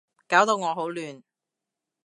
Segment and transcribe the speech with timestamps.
[0.27, 1.21] 搞到我好亂